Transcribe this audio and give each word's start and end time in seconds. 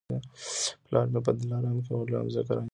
پلار 0.85 1.07
مي 1.13 1.19
په 1.25 1.31
دلارام 1.39 1.77
کي 1.85 1.89
یوه 1.93 2.07
لویه 2.09 2.23
مځکه 2.25 2.51
رانیولې 2.55 2.63
ده 2.65 2.69